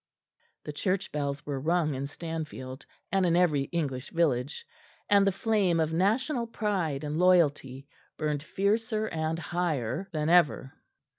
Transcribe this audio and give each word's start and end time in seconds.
The 0.63 0.73
church 0.73 1.11
bells 1.11 1.45
were 1.45 1.61
rung 1.61 1.93
in 1.93 2.07
Stanfield 2.07 2.87
and 3.11 3.23
in 3.23 3.35
every 3.35 3.65
English 3.65 4.09
village, 4.09 4.65
and 5.11 5.27
the 5.27 5.31
flame 5.31 5.79
of 5.79 5.93
national 5.93 6.47
pride 6.47 7.03
and 7.03 7.19
loyalty 7.19 7.87
burned 8.17 8.41
fiercer 8.41 9.05
and 9.05 9.37
higher 9.37 10.07
than 10.11 10.27
ever. 10.27 10.73